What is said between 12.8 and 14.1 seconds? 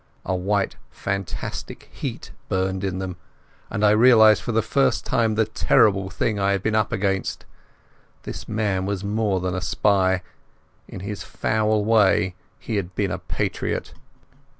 been a patriot.